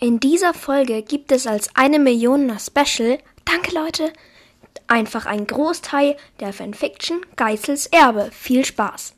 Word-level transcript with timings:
In 0.00 0.20
dieser 0.20 0.54
Folge 0.54 1.02
gibt 1.02 1.32
es 1.32 1.48
als 1.48 1.74
eine 1.74 1.98
Millioner 1.98 2.58
Special, 2.60 3.18
danke 3.44 3.74
Leute, 3.74 4.12
einfach 4.86 5.26
ein 5.26 5.44
Großteil 5.44 6.16
der 6.38 6.52
Fanfiction 6.52 7.20
Geißels 7.34 7.86
Erbe. 7.86 8.30
Viel 8.32 8.64
Spaß! 8.64 9.14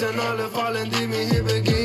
Denn 0.00 0.20
alle 0.20 0.48
fallen, 0.48 0.90
die 0.90 1.06
mir 1.06 1.24
hier 1.24 1.42
begegnen. 1.42 1.77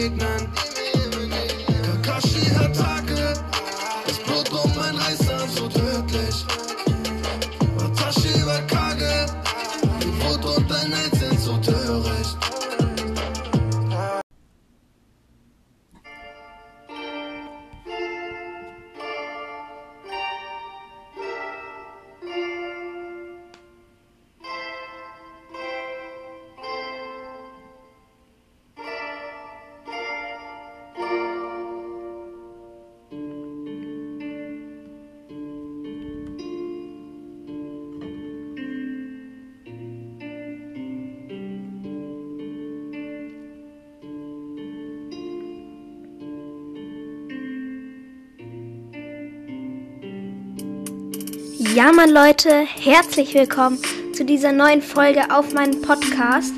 Ja, 51.76 51.92
Mann, 51.92 52.12
Leute, 52.12 52.68
herzlich 52.80 53.34
willkommen 53.34 53.80
zu 54.14 54.24
dieser 54.24 54.52
neuen 54.52 54.80
Folge 54.80 55.22
auf 55.32 55.54
meinem 55.54 55.82
Podcast. 55.82 56.54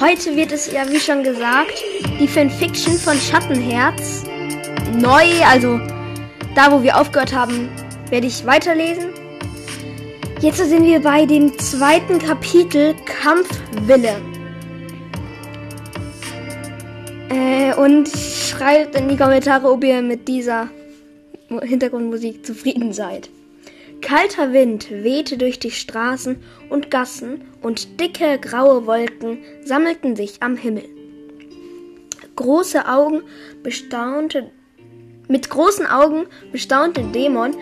Heute 0.00 0.36
wird 0.36 0.52
es 0.52 0.72
ja, 0.72 0.88
wie 0.88 0.98
schon 1.00 1.22
gesagt, 1.22 1.84
die 2.18 2.26
Fanfiction 2.26 2.94
von 2.94 3.18
Schattenherz 3.18 4.24
neu, 4.94 5.44
also 5.44 5.78
da, 6.54 6.72
wo 6.72 6.82
wir 6.82 6.98
aufgehört 6.98 7.34
haben, 7.34 7.68
werde 8.08 8.26
ich 8.26 8.46
weiterlesen. 8.46 9.10
Jetzt 10.40 10.66
sind 10.66 10.86
wir 10.86 11.00
bei 11.00 11.26
dem 11.26 11.58
zweiten 11.58 12.18
Kapitel 12.18 12.94
Kampfwille. 13.04 14.16
Äh, 17.28 17.74
und 17.74 18.08
schreibt 18.08 18.94
in 18.94 19.10
die 19.10 19.16
Kommentare, 19.18 19.70
ob 19.70 19.84
ihr 19.84 20.00
mit 20.00 20.26
dieser 20.26 20.70
Hintergrundmusik 21.50 22.46
zufrieden 22.46 22.94
seid. 22.94 23.28
Kalter 24.00 24.52
Wind 24.52 24.90
wehte 24.90 25.36
durch 25.36 25.58
die 25.58 25.70
Straßen 25.70 26.42
und 26.70 26.90
Gassen 26.90 27.42
und 27.62 28.00
dicke 28.00 28.38
graue 28.38 28.86
Wolken 28.86 29.38
sammelten 29.64 30.16
sich 30.16 30.42
am 30.42 30.56
Himmel. 30.56 30.84
Große 32.36 32.86
Augen 32.88 33.22
bestaunte, 33.62 34.50
mit 35.26 35.50
großen 35.50 35.86
Augen 35.86 36.26
bestaunte 36.52 37.02
Dämon 37.02 37.56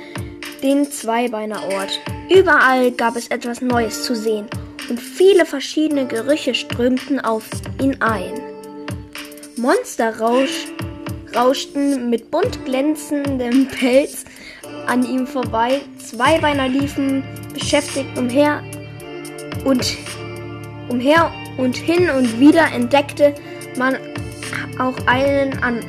den 0.62 0.90
Zweibeinerort. 0.90 2.00
Überall 2.34 2.92
gab 2.92 3.16
es 3.16 3.28
etwas 3.28 3.60
Neues 3.60 4.02
zu 4.02 4.14
sehen 4.14 4.46
und 4.88 5.00
viele 5.00 5.46
verschiedene 5.46 6.06
Gerüche 6.06 6.54
strömten 6.54 7.20
auf 7.20 7.48
ihn 7.80 8.00
ein. 8.00 8.34
Monster 9.56 10.18
rausch, 10.18 10.66
rauschten 11.34 12.10
mit 12.10 12.30
bunt 12.30 12.64
glänzendem 12.64 13.69
Pelz 13.69 14.25
an 14.86 15.04
ihm 15.04 15.26
vorbei. 15.26 15.80
Zweibeiner 15.98 16.69
liefen 16.69 17.22
beschäftigt 17.52 18.16
umher 18.16 18.62
und 19.64 19.97
umher 20.88 21.30
und 21.56 21.76
hin 21.76 22.10
und 22.10 22.41
wieder 22.41 22.66
entdeckte 22.72 23.34
man 23.76 23.96
auch 24.78 24.96
einen 25.06 25.62
an 25.62 25.80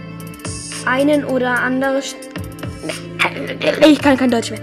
einen 0.86 1.26
oder 1.26 1.60
andere 1.60 2.02
St 2.02 2.18
ich 3.86 4.02
kann 4.02 4.18
kein 4.18 4.32
Deutsch 4.32 4.52
mehr. 4.52 4.62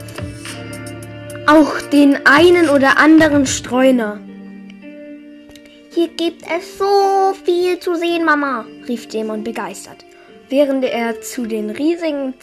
Auch 1.47 1.81
den 1.93 2.27
einen 2.27 2.69
oder 2.71 2.99
anderen 2.99 3.47
Streuner. 3.47 4.21
Hier 5.91 6.09
gibt 6.09 6.43
es 6.43 6.79
so 6.79 7.35
viel 7.45 7.79
zu 7.79 7.95
sehen, 7.95 8.25
Mama, 8.25 8.65
rief 8.89 9.09
Dämon 9.09 9.45
begeistert, 9.45 10.05
während 10.49 10.85
er 10.85 11.21
zu 11.21 11.47
den 11.47 11.71
riesigen 11.71 12.35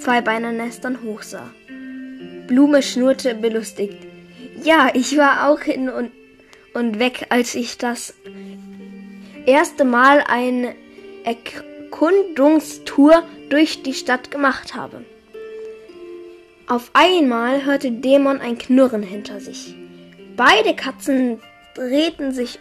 Zweibeinernestern 0.00 1.02
hochsah. 1.02 1.50
Blume 2.46 2.82
schnurrte 2.82 3.34
belustigt. 3.34 3.96
Ja, 4.64 4.90
ich 4.94 5.16
war 5.16 5.48
auch 5.48 5.60
hin 5.60 5.88
und, 5.88 6.10
und 6.74 6.98
weg, 6.98 7.26
als 7.28 7.54
ich 7.54 7.78
das 7.78 8.14
erste 9.46 9.84
Mal 9.84 10.24
eine 10.26 10.74
Erkundungstour 11.24 13.22
durch 13.50 13.82
die 13.82 13.94
Stadt 13.94 14.30
gemacht 14.30 14.74
habe. 14.74 15.04
Auf 16.66 16.90
einmal 16.92 17.64
hörte 17.64 17.90
Dämon 17.90 18.40
ein 18.40 18.58
Knurren 18.58 19.02
hinter 19.02 19.40
sich. 19.40 19.74
Beide 20.36 20.74
Katzen 20.74 21.40
drehten 21.74 22.32
sich 22.32 22.58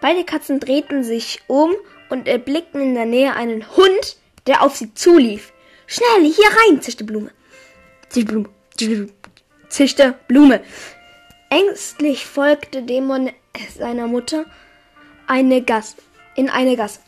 Beide 0.00 0.24
Katzen 0.24 0.60
drehten 0.60 1.02
sich 1.02 1.40
um 1.48 1.74
und 2.08 2.28
erblickten 2.28 2.80
in 2.80 2.94
der 2.94 3.06
Nähe 3.06 3.34
einen 3.34 3.76
Hund, 3.76 4.16
der 4.48 4.62
auf 4.62 4.74
sie 4.74 4.92
zulief. 4.94 5.52
Schnell, 5.86 6.24
hier 6.24 6.48
rein, 6.48 6.82
zischte 6.82 7.04
Blume. 7.04 7.30
Zischte 8.08 8.32
Blume. 8.32 8.48
Zischte 9.68 10.18
Blume. 10.26 10.62
Ängstlich 11.50 12.26
folgte 12.26 12.82
Dämon 12.82 13.30
seiner 13.76 14.06
Mutter 14.06 14.44
eine 15.26 15.62
Gasse, 15.62 15.96
in 16.34 16.48
eine 16.50 16.76
Gasse. 16.76 17.00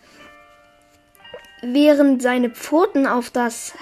Während 1.62 2.22
seine 2.22 2.50
Pfoten 2.50 3.06
auf 3.06 3.30
das 3.30 3.74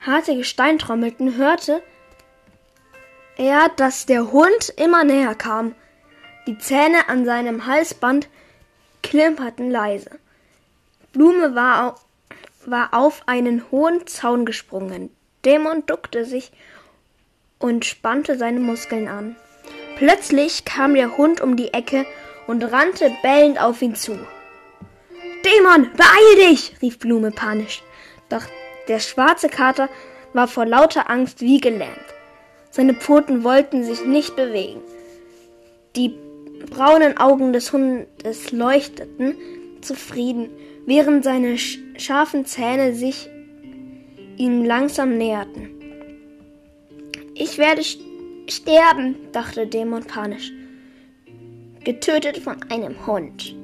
harte 0.00 0.36
Gestein 0.36 0.78
trommelten, 0.78 1.36
hörte 1.36 1.82
er, 3.36 3.68
dass 3.76 4.06
der 4.06 4.32
Hund 4.32 4.72
immer 4.76 5.04
näher 5.04 5.34
kam. 5.34 5.74
Die 6.46 6.58
Zähne 6.58 7.08
an 7.08 7.24
seinem 7.24 7.66
Halsband 7.66 8.28
klimperten 9.02 9.70
leise. 9.70 10.10
Blume 11.12 11.54
war, 11.54 11.96
war 12.70 12.92
auf 12.92 13.22
einen 13.26 13.70
hohen 13.70 14.06
Zaun 14.06 14.44
gesprungen. 14.44 15.10
Dämon 15.44 15.84
duckte 15.86 16.24
sich 16.24 16.52
und 17.58 17.84
spannte 17.84 18.36
seine 18.36 18.60
Muskeln 18.60 19.08
an. 19.08 19.36
Plötzlich 19.96 20.64
kam 20.64 20.94
der 20.94 21.16
Hund 21.16 21.40
um 21.40 21.56
die 21.56 21.72
Ecke 21.72 22.04
und 22.46 22.62
rannte 22.64 23.10
bellend 23.22 23.60
auf 23.60 23.80
ihn 23.82 23.94
zu. 23.94 24.18
Dämon, 25.44 25.90
beeil 25.96 26.50
dich! 26.50 26.74
rief 26.82 26.98
Blume 26.98 27.30
panisch. 27.30 27.82
Doch 28.28 28.42
der 28.88 29.00
schwarze 29.00 29.48
Kater 29.48 29.88
war 30.32 30.48
vor 30.48 30.66
lauter 30.66 31.08
Angst 31.08 31.40
wie 31.40 31.60
gelähmt. 31.60 31.90
Seine 32.70 32.94
Pfoten 32.94 33.42
wollten 33.42 33.84
sich 33.84 34.04
nicht 34.04 34.36
bewegen. 34.36 34.82
Die 35.96 36.14
braunen 36.68 37.16
Augen 37.16 37.52
des 37.52 37.72
Hundes 37.72 38.52
leuchteten 38.52 39.36
zufrieden, 39.80 40.50
während 40.86 41.24
seine 41.24 41.58
scharfen 41.58 42.46
Zähne 42.46 42.94
sich 42.94 43.28
ihm 44.36 44.64
langsam 44.64 45.18
näherten. 45.18 45.70
Ich 47.34 47.58
werde 47.58 47.82
sterben, 48.48 49.16
dachte 49.32 49.66
Dämon 49.66 50.04
panisch. 50.04 50.52
Getötet 51.84 52.38
von 52.38 52.56
einem 52.70 53.06
Hund. 53.06 53.54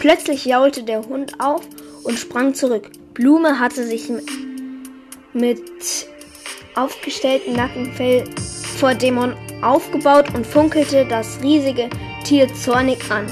Plötzlich 0.00 0.44
jaulte 0.44 0.82
der 0.82 1.06
Hund 1.06 1.40
auf 1.40 1.62
und 2.02 2.18
sprang 2.18 2.54
zurück. 2.54 2.90
Blume 3.14 3.58
hatte 3.58 3.84
sich 3.84 4.10
mit 5.32 5.62
aufgestelltem 6.74 7.54
Nackenfell 7.54 8.24
vor 8.78 8.94
Dämon 8.94 9.34
aufgebaut 9.62 10.34
und 10.34 10.46
funkelte 10.46 11.06
das 11.06 11.40
riesige 11.42 11.88
Tier 12.24 12.52
zornig 12.54 12.98
an. 13.10 13.26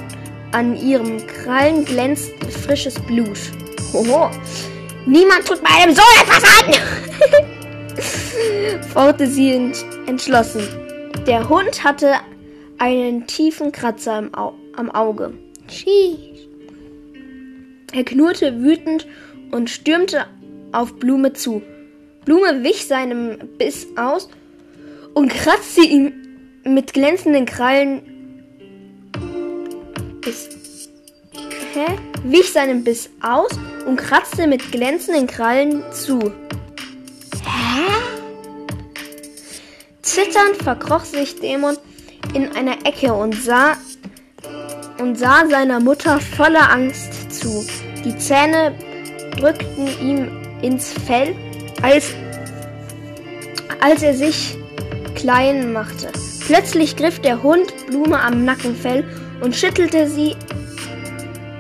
An 0.53 0.77
ihrem 0.77 1.27
Krallen 1.27 1.85
glänzt 1.85 2.31
frisches 2.65 2.95
Blut. 3.01 3.39
Hoho! 3.93 4.31
Niemand 5.07 5.47
tut 5.47 5.63
meinem 5.63 5.95
Sohn 5.95 6.05
etwas 6.21 6.45
an! 6.45 6.75
forderte 8.93 9.27
sie 9.27 9.73
entschlossen. 10.07 10.63
Der 11.27 11.49
Hund 11.49 11.85
hatte 11.85 12.15
einen 12.79 13.27
tiefen 13.27 13.73
Kratzer 13.73 14.19
im 14.19 14.35
Au 14.35 14.55
am 14.77 14.91
Auge. 14.91 15.35
Schieß. 15.69 16.19
Er 17.93 18.05
knurrte 18.05 18.61
wütend 18.63 19.07
und 19.51 19.69
stürmte 19.69 20.27
auf 20.73 20.95
Blume 20.97 21.33
zu. 21.33 21.63
Blume 22.25 22.63
wich 22.65 22.87
seinem 22.87 23.39
Biss 23.59 23.87
aus 23.97 24.29
und 25.15 25.29
kratzte 25.29 25.83
ihm 25.83 26.13
mit 26.65 26.95
glänzenden 26.95 27.45
Krallen 27.45 28.03
ist, 30.27 30.53
hä? 31.75 31.87
wich 32.25 32.53
seinem 32.53 32.85
Biss 32.85 33.11
aus 33.21 33.51
und 33.87 33.97
kratzte 33.97 34.47
mit 34.47 34.73
glänzenden 34.73 35.27
Krallen 35.27 35.83
zu. 35.93 36.33
Hä? 37.45 37.93
Zitternd 40.03 40.57
verkroch 40.63 41.05
sich 41.05 41.41
Dämon 41.41 41.77
in 42.35 42.55
einer 42.55 42.85
Ecke 42.85 43.13
und 43.13 43.35
sah 43.35 43.77
und 44.99 45.19
sah 45.19 45.47
seiner 45.49 45.81
Mutter 45.81 46.21
voller 46.21 46.71
Angst 46.71 47.33
zu. 47.33 47.67
Die 48.05 48.17
Zähne 48.19 48.75
drückten 49.39 49.89
ihm 50.01 50.29
ins 50.63 50.93
Fell, 50.93 51.35
als, 51.83 52.13
als 53.81 54.03
er 54.03 54.15
sich 54.15 54.57
klein 55.15 55.73
machte. 55.73 56.11
Plötzlich 56.47 56.97
griff 56.97 57.21
der 57.21 57.43
Hund 57.43 57.73
Blume 57.87 58.21
am 58.21 58.45
Nackenfell 58.45 59.05
und 59.43 59.55
schüttelte 59.55 60.09
sie 60.09 60.35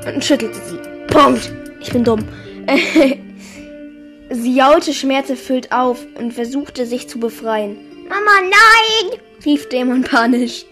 und 0.06 0.24
schüttelte 0.24 0.58
sie. 0.68 0.78
Punkt. 1.08 1.52
Ich 1.80 1.92
bin 1.92 2.04
dumm. 2.04 2.24
sie 4.30 4.54
jaulte 4.54 4.94
schmerzerfüllt 4.94 5.72
auf 5.72 6.06
und 6.18 6.32
versuchte 6.32 6.86
sich 6.86 7.08
zu 7.08 7.18
befreien. 7.18 7.76
Mama, 8.08 8.40
nein! 8.42 9.18
rief 9.44 9.68
Dämon 9.68 10.02
panisch. 10.02 10.64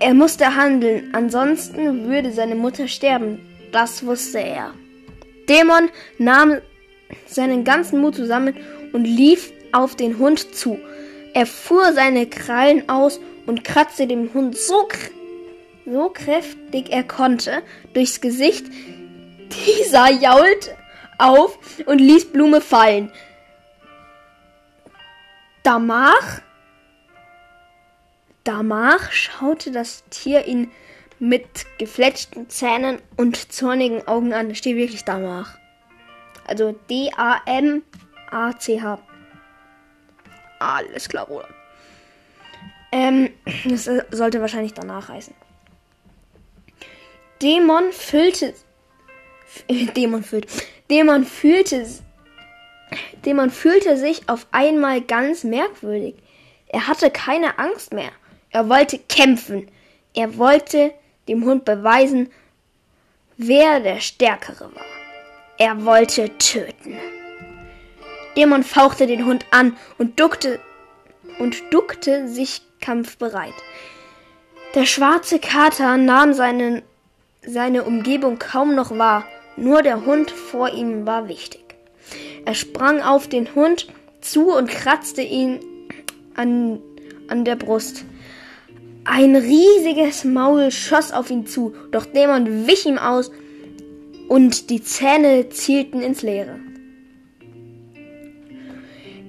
Er 0.00 0.14
musste 0.14 0.56
handeln, 0.56 1.10
ansonsten 1.12 2.08
würde 2.08 2.32
seine 2.32 2.54
Mutter 2.54 2.88
sterben. 2.88 3.38
Das 3.72 4.04
wusste 4.04 4.38
er. 4.38 4.72
Dämon 5.48 5.90
nahm 6.18 6.58
seinen 7.26 7.64
ganzen 7.64 8.00
Mut 8.00 8.16
zusammen 8.16 8.54
und 8.92 9.04
lief 9.04 9.52
auf 9.72 9.96
den 9.96 10.18
Hund 10.18 10.54
zu. 10.54 10.78
Er 11.34 11.46
fuhr 11.46 11.92
seine 11.92 12.26
Krallen 12.26 12.88
aus 12.88 13.20
und 13.46 13.64
kratzte 13.64 14.06
dem 14.06 14.32
Hund 14.32 14.56
so, 14.56 14.88
so 15.86 16.10
kräftig 16.10 16.90
er 16.90 17.04
konnte 17.04 17.62
durchs 17.94 18.20
Gesicht. 18.20 18.66
Dieser 19.66 20.10
jaulte 20.10 20.76
auf 21.18 21.58
und 21.86 21.98
ließ 21.98 22.32
Blume 22.32 22.60
fallen. 22.60 23.10
Danach 25.62 26.42
Danach 28.46 29.10
schaute 29.10 29.72
das 29.72 30.04
Tier 30.08 30.46
ihn 30.46 30.70
mit 31.18 31.66
gefletschten 31.78 32.48
Zähnen 32.48 33.02
und 33.16 33.52
zornigen 33.52 34.06
Augen 34.06 34.32
an. 34.32 34.54
Steht 34.54 34.76
wirklich 34.76 35.02
Damach. 35.04 35.58
Also 36.46 36.70
D-A-M-A-C-H. 36.88 37.88
Alles 40.60 41.08
klar, 41.08 41.26
Bruder. 41.26 41.48
Ähm, 42.92 43.30
das 43.64 43.90
sollte 44.12 44.40
wahrscheinlich 44.40 44.74
danach 44.74 45.08
heißen. 45.08 45.34
Dämon 47.42 47.92
füllte. 47.92 48.54
Dämon 49.96 50.22
füllte. 50.22 50.48
Dämon 50.90 51.24
fühlte. 51.24 51.86
Dämon 53.24 53.50
fühlte 53.50 53.96
sich 53.96 54.28
auf 54.28 54.46
einmal 54.52 55.00
ganz 55.00 55.44
merkwürdig. 55.44 56.14
Er 56.68 56.86
hatte 56.86 57.10
keine 57.10 57.58
Angst 57.58 57.92
mehr. 57.92 58.12
Er 58.50 58.68
wollte 58.68 58.98
kämpfen. 58.98 59.68
Er 60.14 60.38
wollte 60.38 60.92
dem 61.28 61.44
Hund 61.44 61.64
beweisen, 61.64 62.30
wer 63.36 63.80
der 63.80 64.00
Stärkere 64.00 64.74
war. 64.74 64.84
Er 65.58 65.84
wollte 65.84 66.36
töten. 66.38 66.98
Dämon 68.36 68.62
fauchte 68.62 69.06
den 69.06 69.24
Hund 69.24 69.46
an 69.50 69.76
und 69.98 70.20
duckte 70.20 70.60
und 71.38 71.56
duckte 71.70 72.28
sich 72.28 72.62
kampfbereit. 72.80 73.54
Der 74.74 74.84
schwarze 74.84 75.38
Kater 75.38 75.96
nahm 75.96 76.34
seinen, 76.34 76.82
seine 77.46 77.84
Umgebung 77.84 78.38
kaum 78.38 78.74
noch 78.74 78.96
wahr, 78.98 79.24
nur 79.56 79.82
der 79.82 80.04
Hund 80.04 80.30
vor 80.30 80.72
ihm 80.72 81.06
war 81.06 81.28
wichtig. 81.28 81.62
Er 82.44 82.54
sprang 82.54 83.00
auf 83.00 83.28
den 83.28 83.54
Hund 83.54 83.86
zu 84.20 84.52
und 84.52 84.68
kratzte 84.68 85.22
ihn 85.22 85.60
an, 86.34 86.80
an 87.28 87.44
der 87.44 87.56
Brust. 87.56 88.04
Ein 89.04 89.36
riesiges 89.36 90.24
Maul 90.24 90.70
schoss 90.70 91.12
auf 91.12 91.30
ihn 91.30 91.46
zu, 91.46 91.74
doch 91.92 92.06
Dämon 92.06 92.66
wich 92.66 92.86
ihm 92.86 92.98
aus 92.98 93.30
und 94.28 94.70
die 94.70 94.82
Zähne 94.82 95.48
zielten 95.48 96.02
ins 96.02 96.22
Leere. 96.22 96.58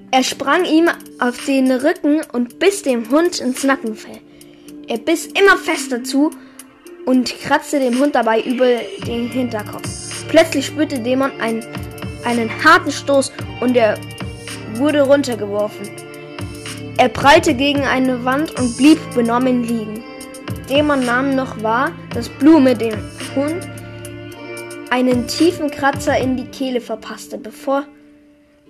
Er 0.09 0.23
sprang 0.23 0.65
ihm 0.65 0.89
auf 1.19 1.45
den 1.45 1.71
Rücken 1.71 2.21
und 2.31 2.59
biss 2.59 2.81
dem 2.81 3.09
Hund 3.11 3.39
ins 3.39 3.63
Nackenfell. 3.63 4.19
Er 4.87 4.97
biss 4.97 5.27
immer 5.27 5.57
fester 5.57 6.03
zu 6.03 6.31
und 7.07 7.39
kratzte 7.39 7.79
dem 7.79 7.99
Hund 7.99 8.15
dabei 8.15 8.41
über 8.41 8.67
den 9.07 9.29
Hinterkopf. 9.29 10.25
Plötzlich 10.27 10.65
spürte 10.65 10.99
Dämon 10.99 11.31
einen, 11.39 11.65
einen 12.25 12.49
harten 12.63 12.91
Stoß 12.91 13.31
und 13.61 13.77
er 13.77 13.97
wurde 14.73 15.01
runtergeworfen. 15.01 15.89
Er 16.97 17.07
prallte 17.07 17.53
gegen 17.53 17.83
eine 17.83 18.25
Wand 18.25 18.59
und 18.59 18.75
blieb 18.75 18.99
benommen 19.15 19.63
liegen. 19.63 20.03
Dämon 20.69 21.05
nahm 21.05 21.33
noch 21.33 21.63
wahr, 21.63 21.93
dass 22.13 22.27
Blume 22.27 22.75
dem 22.75 22.95
Hund 23.35 23.65
einen 24.89 25.27
tiefen 25.27 25.71
Kratzer 25.71 26.17
in 26.17 26.35
die 26.35 26.47
Kehle 26.47 26.81
verpasste, 26.81 27.37
bevor 27.37 27.85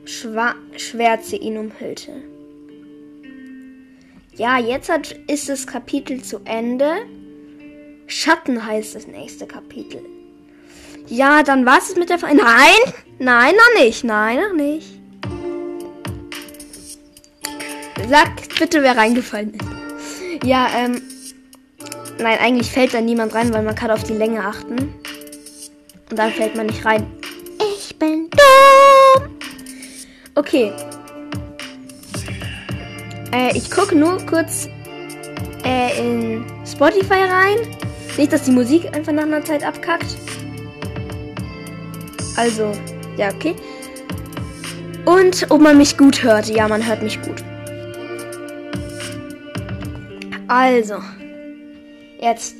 Schwa 0.05 0.53
Schwärze 0.77 1.37
ihn 1.37 1.57
umhüllte. 1.57 2.11
Ja, 4.35 4.59
jetzt 4.59 4.89
hat, 4.89 5.11
ist 5.27 5.49
das 5.49 5.65
Kapitel 5.65 6.21
zu 6.21 6.41
Ende. 6.45 6.97
Schatten 8.19 8.65
heißt 8.65 8.95
das 8.95 9.05
nächste 9.05 9.45
Kapitel. 9.45 10.03
Ja, 11.07 11.43
dann 11.43 11.67
war 11.67 11.77
es 11.77 11.95
mit 11.95 12.09
der... 12.09 12.17
Ver 12.17 12.33
Nein! 12.33 12.93
Nein, 13.19 13.53
noch 13.53 13.83
nicht. 13.83 14.03
Nein, 14.03 14.39
noch 14.39 14.53
nicht. 14.53 14.87
Sagt 18.09 18.57
bitte, 18.57 18.81
wer 18.81 18.97
reingefallen 18.97 19.53
ist. 19.53 20.43
Ja, 20.43 20.67
ähm. 20.75 20.99
Nein, 22.17 22.39
eigentlich 22.39 22.71
fällt 22.71 22.95
da 22.95 23.01
niemand 23.01 23.35
rein, 23.35 23.53
weil 23.53 23.61
man 23.61 23.75
kann 23.75 23.91
auf 23.91 24.03
die 24.03 24.13
Länge 24.13 24.43
achten. 24.43 24.95
Und 26.09 26.17
dann 26.17 26.31
fällt 26.31 26.55
man 26.55 26.65
nicht 26.65 26.83
rein. 26.83 27.05
Ich 27.59 27.99
bin 27.99 28.31
dumm. 28.31 29.37
Okay. 30.33 30.73
Äh, 33.31 33.55
ich 33.55 33.69
gucke 33.69 33.95
nur 33.95 34.17
kurz 34.25 34.67
äh, 35.63 35.99
in 35.99 36.43
Spotify 36.65 37.21
rein. 37.21 37.76
Nicht, 38.17 38.33
dass 38.33 38.43
die 38.43 38.51
Musik 38.51 38.85
einfach 38.95 39.13
nach 39.13 39.23
einer 39.23 39.43
Zeit 39.43 39.63
abkackt. 39.63 40.17
Also, 42.35 42.71
ja, 43.17 43.29
okay. 43.33 43.55
Und 45.05 45.45
ob 45.49 45.61
man 45.61 45.77
mich 45.77 45.97
gut 45.97 46.23
hört. 46.23 46.47
Ja, 46.49 46.67
man 46.67 46.85
hört 46.85 47.03
mich 47.03 47.21
gut. 47.21 47.43
Also, 50.47 50.95
jetzt. 52.19 52.55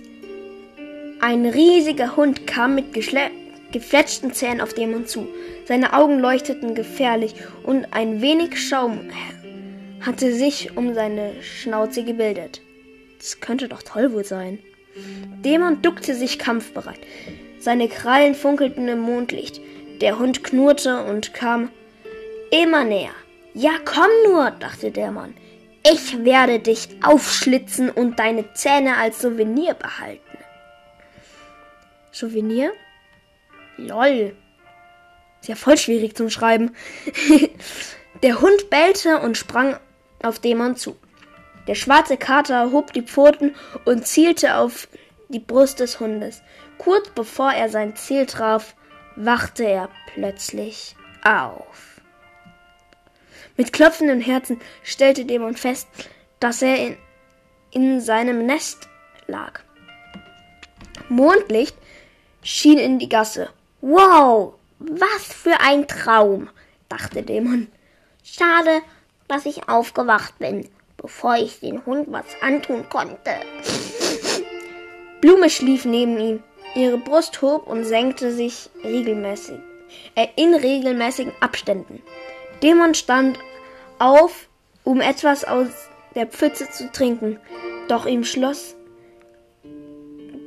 Ein 1.19 1.47
riesiger 1.47 2.15
Hund 2.15 2.45
kam 2.45 2.75
mit 2.75 2.93
gefletschten 2.93 4.33
Zähnen 4.33 4.61
auf 4.61 4.73
Dämon 4.73 5.07
zu. 5.07 5.27
Seine 5.65 5.93
Augen 5.93 6.19
leuchteten 6.19 6.75
gefährlich 6.75 7.33
und 7.63 7.87
ein 7.91 8.21
wenig 8.21 8.61
Schaum 8.61 8.99
hatte 10.01 10.31
sich 10.31 10.77
um 10.77 10.93
seine 10.93 11.33
Schnauze 11.41 12.03
gebildet. 12.03 12.61
Das 13.17 13.39
könnte 13.39 13.67
doch 13.67 13.81
toll 13.81 14.13
wohl 14.13 14.23
sein. 14.23 14.59
Dämon 15.43 15.81
duckte 15.81 16.15
sich 16.15 16.39
kampfbereit. 16.39 16.99
Seine 17.59 17.87
Krallen 17.89 18.35
funkelten 18.35 18.87
im 18.87 18.99
Mondlicht. 18.99 19.61
Der 20.01 20.19
Hund 20.19 20.43
knurrte 20.43 21.03
und 21.03 21.33
kam 21.33 21.69
immer 22.51 22.83
näher. 22.83 23.15
Ja, 23.53 23.71
komm 23.83 24.09
nur, 24.25 24.51
dachte 24.51 24.91
der 24.91 25.11
Mann. 25.11 25.35
Ich 25.89 26.23
werde 26.23 26.59
dich 26.59 26.89
aufschlitzen 27.01 27.89
und 27.89 28.19
deine 28.19 28.53
Zähne 28.53 28.97
als 28.97 29.21
Souvenir 29.21 29.73
behalten. 29.73 30.37
Souvenir? 32.11 32.71
Lol. 33.77 34.35
Ist 35.41 35.47
ja 35.47 35.55
voll 35.55 35.77
schwierig 35.77 36.15
zum 36.15 36.29
Schreiben. 36.29 36.75
Der 38.23 38.41
Hund 38.41 38.69
bellte 38.69 39.19
und 39.19 39.37
sprang 39.37 39.77
auf 40.23 40.39
Dämon 40.39 40.75
zu. 40.75 40.97
Der 41.67 41.75
schwarze 41.75 42.17
Kater 42.17 42.71
hob 42.71 42.93
die 42.93 43.01
Pfoten 43.01 43.55
und 43.85 44.07
zielte 44.07 44.55
auf 44.55 44.87
die 45.29 45.39
Brust 45.39 45.79
des 45.79 45.99
Hundes. 45.99 46.41
Kurz 46.77 47.09
bevor 47.09 47.51
er 47.51 47.69
sein 47.69 47.95
Ziel 47.95 48.25
traf, 48.25 48.75
wachte 49.15 49.65
er 49.65 49.89
plötzlich 50.13 50.95
auf. 51.23 52.01
Mit 53.57 53.73
klopfendem 53.73 54.21
Herzen 54.21 54.61
stellte 54.83 55.25
Dämon 55.25 55.55
fest, 55.55 55.87
dass 56.39 56.61
er 56.61 56.77
in, 56.77 56.97
in 57.71 58.01
seinem 58.01 58.45
Nest 58.45 58.87
lag. 59.25 59.61
Mondlicht 61.09 61.75
schien 62.43 62.77
in 62.77 62.99
die 62.99 63.09
Gasse. 63.09 63.49
Wow, 63.81 64.53
was 64.79 65.33
für 65.33 65.59
ein 65.59 65.87
Traum, 65.87 66.49
dachte 66.87 67.23
Dämon. 67.23 67.67
Schade, 68.23 68.81
dass 69.27 69.45
ich 69.45 69.67
aufgewacht 69.67 70.37
bin. 70.37 70.69
Bevor 70.97 71.35
ich 71.37 71.59
den 71.59 71.85
Hund 71.85 72.07
was 72.11 72.25
antun 72.41 72.89
konnte. 72.89 73.31
Blume 75.21 75.49
schlief 75.49 75.85
neben 75.85 76.19
ihm. 76.19 76.43
Ihre 76.75 76.97
Brust 76.97 77.41
hob 77.41 77.65
und 77.67 77.85
senkte 77.85 78.31
sich 78.31 78.69
regelmäßig, 78.83 79.57
äh, 80.15 80.27
in 80.35 80.53
regelmäßigen 80.53 81.31
Abständen. 81.39 82.03
Dämon 82.61 82.93
stand 82.93 83.39
auf, 83.99 84.47
um 84.83 85.01
etwas 85.01 85.43
aus 85.43 85.69
der 86.13 86.27
Pfütze 86.27 86.69
zu 86.69 86.91
trinken, 86.91 87.39
doch 87.87 88.05
ihm 88.05 88.23
schloss, 88.23 88.75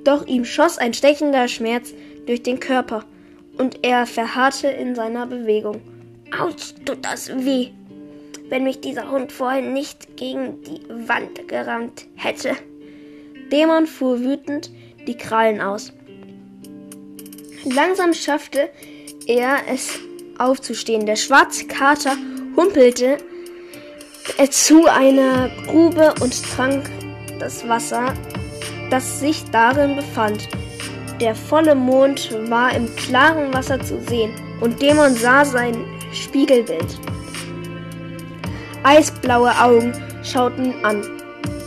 doch 0.04 0.26
ihm 0.26 0.44
schoss 0.44 0.78
ein 0.78 0.94
stechender 0.94 1.48
Schmerz 1.48 1.92
durch 2.26 2.42
den 2.42 2.60
Körper 2.60 3.04
und 3.58 3.84
er 3.84 4.06
verharrte 4.06 4.68
in 4.68 4.94
seiner 4.94 5.26
Bewegung. 5.26 5.80
Autsch, 6.38 6.74
tut 6.84 7.04
das 7.04 7.28
weh, 7.44 7.72
wenn 8.50 8.64
mich 8.64 8.80
dieser 8.80 9.10
Hund 9.10 9.32
vorhin 9.32 9.72
nicht 9.72 10.16
gegen 10.16 10.62
die 10.62 10.82
Wand 11.08 11.48
gerammt 11.48 12.06
hätte. 12.16 12.56
Dämon 13.50 13.86
fuhr 13.86 14.20
wütend 14.20 14.70
die 15.06 15.16
Krallen 15.16 15.60
aus. 15.60 15.92
Langsam 17.64 18.12
schaffte 18.12 18.68
er 19.26 19.58
es 19.68 19.98
aufzustehen. 20.38 21.06
Der 21.06 21.16
schwarze 21.16 21.66
Kater 21.66 22.16
humpelte 22.56 23.18
zu 24.50 24.86
einer 24.86 25.50
Grube 25.66 26.14
und 26.20 26.42
trank 26.54 26.90
das 27.38 27.66
Wasser, 27.68 28.14
das 28.90 29.20
sich 29.20 29.44
darin 29.50 29.96
befand. 29.96 30.48
Der 31.20 31.34
volle 31.34 31.74
Mond 31.74 32.30
war 32.50 32.74
im 32.74 32.94
klaren 32.96 33.52
Wasser 33.52 33.80
zu 33.80 34.00
sehen 34.08 34.32
und 34.60 34.80
Dämon 34.80 35.14
sah 35.14 35.44
sein 35.44 35.84
Spiegelbild. 36.12 36.98
Eisblaue 39.20 39.50
Augen 39.60 39.92
schauten 40.24 40.82
an. 40.82 41.02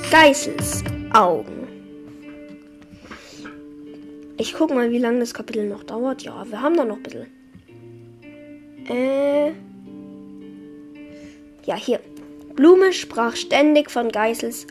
Geißels 0.10 0.84
Augen. 1.14 1.68
Ich 4.38 4.56
guck 4.56 4.74
mal, 4.74 4.90
wie 4.90 4.98
lange 4.98 5.20
das 5.20 5.36
Kapitel 5.36 5.70
noch 5.70 5.84
dauert. 5.84 6.24
Ja, 6.24 6.44
wir 6.50 6.60
haben 6.60 6.76
da 6.76 6.84
noch 6.84 6.98
ein 6.98 7.04
bisschen. 7.04 7.28
Äh. 8.90 9.52
Ja, 11.66 11.76
hier. 11.76 12.00
Blume 12.56 12.92
sprach 12.92 13.36
ständig 13.36 13.92
von 13.92 14.10
Geißels 14.10 14.66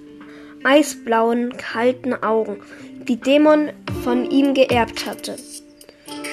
eisblauen, 0.64 1.56
kalten 1.56 2.14
Augen, 2.14 2.58
die 3.06 3.16
Dämon 3.16 3.70
von 4.02 4.28
ihm 4.28 4.54
geerbt 4.54 5.06
hatte. 5.06 5.36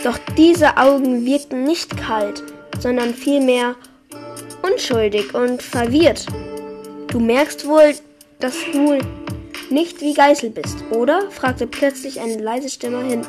Doch 0.04 0.18
diese 0.36 0.78
Augen 0.78 1.28
wirkten 1.28 1.64
nicht 1.64 1.96
kalt, 1.96 2.42
sondern 2.80 3.14
vielmehr 3.14 3.76
unschuldig 4.72 5.34
und 5.34 5.62
verwirrt. 5.62 6.26
Du 7.08 7.20
merkst 7.20 7.68
wohl, 7.68 7.94
dass 8.40 8.56
du 8.72 9.00
nicht 9.70 10.02
wie 10.02 10.14
Geißel 10.14 10.50
bist, 10.52 10.78
oder? 10.92 11.30
fragte 11.32 11.68
plötzlich 11.68 12.20
eine 12.20 12.38
leise 12.38 12.70
Stimme 12.70 13.04
hin. 13.04 13.22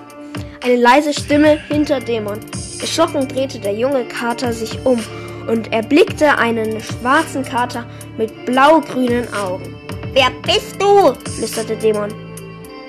Eine 0.62 0.76
leise 0.76 1.12
Stimme 1.12 1.59
hinter 1.68 2.00
Dämon. 2.00 2.40
Erschrocken 2.80 3.28
drehte 3.28 3.59
der 3.59 3.73
junge 3.73 4.04
Kater 4.04 4.52
sich 4.52 4.78
um 4.85 5.02
und 5.47 5.73
erblickte 5.73 6.37
einen 6.38 6.80
schwarzen 6.80 7.44
Kater 7.44 7.87
mit 8.16 8.47
blau-grünen 8.47 9.32
Augen. 9.35 9.75
Wer 10.12 10.30
bist 10.47 10.80
du? 10.80 11.14
flüsterte 11.30 11.76
Dämon. 11.76 12.12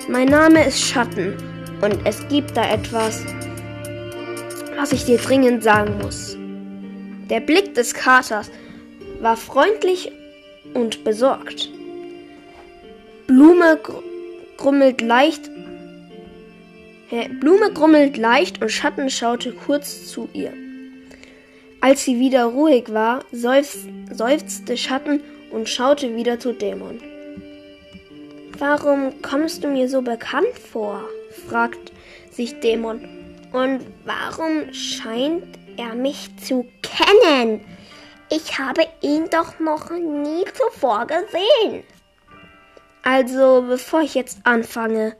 Mein 0.07 0.27
Name 0.27 0.65
ist 0.65 0.81
Schatten 0.81 1.37
und 1.81 1.97
es 2.05 2.27
gibt 2.27 2.55
da 2.57 2.69
etwas, 2.69 3.23
was 4.77 4.91
ich 4.91 5.05
dir 5.05 5.17
dringend 5.17 5.63
sagen 5.63 5.97
muss. 6.01 6.37
Der 7.31 7.39
Blick 7.39 7.73
des 7.75 7.93
Katers 7.93 8.51
war 9.21 9.37
freundlich 9.37 10.11
und 10.73 11.05
besorgt. 11.05 11.69
Blume 13.25 13.79
grummelt 14.57 14.99
leicht. 14.99 15.49
Blume 17.39 17.71
grummelt 17.73 18.17
leicht 18.17 18.61
und 18.61 18.69
Schatten 18.69 19.09
schaute 19.09 19.53
kurz 19.53 20.07
zu 20.07 20.27
ihr. 20.33 20.51
Als 21.79 22.03
sie 22.03 22.19
wieder 22.19 22.43
ruhig 22.43 22.91
war, 22.91 23.23
seufzte 23.31 24.75
Schatten 24.75 25.21
und 25.51 25.69
schaute 25.69 26.13
wieder 26.17 26.37
zu 26.37 26.51
Dämon. 26.51 26.99
Warum 28.57 29.21
kommst 29.21 29.63
du 29.63 29.69
mir 29.69 29.87
so 29.87 30.01
bekannt 30.01 30.59
vor? 30.69 31.05
fragt 31.47 31.93
sich 32.29 32.59
Dämon. 32.59 32.99
Und 33.53 33.85
warum 34.03 34.73
scheint 34.73 35.60
er 35.81 35.95
mich 35.95 36.29
zu 36.37 36.67
kennen? 36.81 37.65
Ich 38.29 38.59
habe 38.59 38.87
ihn 39.01 39.29
doch 39.29 39.59
noch 39.59 39.89
nie 39.89 40.45
zuvor 40.53 41.07
gesehen. 41.07 41.83
Also, 43.03 43.63
bevor 43.67 44.01
ich 44.01 44.13
jetzt 44.13 44.39
anfange, 44.43 45.17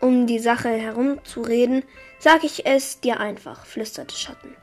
um 0.00 0.26
die 0.26 0.38
Sache 0.38 0.70
herumzureden, 0.70 1.84
sag 2.18 2.44
ich 2.44 2.66
es 2.66 3.00
dir 3.00 3.20
einfach, 3.20 3.64
flüsterte 3.66 4.16
Schatten. 4.16 4.56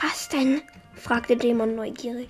Was 0.00 0.28
denn? 0.28 0.62
fragte 0.94 1.36
Dämon 1.36 1.76
neugierig. 1.76 2.28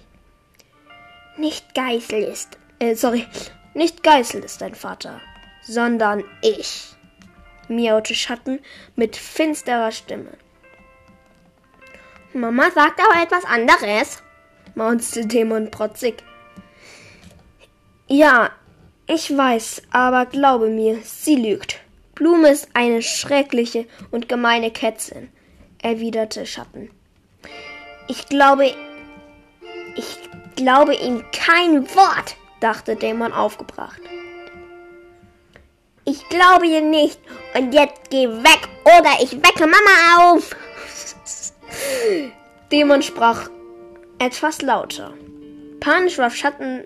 Nicht 1.36 1.74
Geißel 1.74 2.22
ist, 2.22 2.58
äh, 2.78 2.94
sorry, 2.94 3.26
nicht 3.74 4.02
Geißel 4.02 4.42
ist 4.42 4.60
dein 4.60 4.74
Vater, 4.74 5.20
sondern 5.62 6.24
ich, 6.42 6.96
miaute 7.68 8.14
Schatten 8.14 8.60
mit 8.94 9.16
finsterer 9.16 9.92
Stimme. 9.92 10.32
Mama 12.36 12.70
sagt 12.70 13.00
aber 13.00 13.22
etwas 13.22 13.44
anderes, 13.44 14.22
maunzte 14.74 15.26
Dämon 15.26 15.70
protzig. 15.70 16.22
Ja, 18.08 18.50
ich 19.06 19.36
weiß, 19.36 19.82
aber 19.90 20.26
glaube 20.26 20.68
mir, 20.68 20.98
sie 21.02 21.36
lügt. 21.36 21.80
Blume 22.14 22.50
ist 22.50 22.68
eine 22.74 23.02
schreckliche 23.02 23.86
und 24.10 24.28
gemeine 24.28 24.70
Kätzin, 24.70 25.30
erwiderte 25.82 26.46
Schatten. 26.46 26.90
Ich 28.08 28.26
glaube, 28.26 28.72
ich 29.96 30.18
glaube 30.56 30.94
ihm 30.94 31.24
kein 31.32 31.88
Wort, 31.94 32.36
dachte 32.60 32.96
Dämon 32.96 33.32
aufgebracht. 33.32 34.00
Ich 36.04 36.28
glaube 36.28 36.66
ihr 36.66 36.82
nicht 36.82 37.18
und 37.54 37.72
jetzt 37.74 38.10
geh 38.10 38.28
weg 38.28 38.68
oder 38.84 39.10
ich 39.20 39.32
wecke 39.32 39.66
Mama 39.66 40.32
auf. 40.32 40.50
Dämon 42.72 43.02
sprach 43.02 43.48
etwas 44.18 44.62
lauter. 44.62 45.14
Panisch 45.80 46.18
warf 46.18 46.34
Schatten 46.34 46.84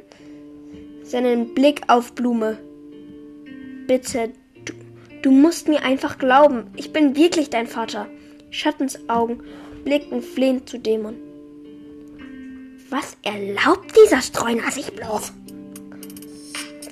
seinen 1.03 1.55
Blick 1.55 1.83
auf 1.89 2.13
Blume. 2.13 2.59
Bitte, 3.87 4.33
du, 4.65 4.73
du 5.23 5.31
musst 5.31 5.69
mir 5.69 5.83
einfach 5.83 6.19
glauben. 6.19 6.71
Ich 6.77 6.93
bin 6.93 7.17
wirklich 7.17 7.51
dein 7.51 7.67
Vater. 7.67 8.09
Schattens 8.51 9.09
Augen 9.09 9.43
blickten 9.85 10.23
flehend 10.23 10.69
zu 10.69 10.79
Dämon. 10.79 11.17
Was 12.91 13.17
erlaubt 13.23 13.93
dieser 13.97 14.21
Streuner 14.21 14.71
sich 14.71 14.93
bloß? 14.93 15.33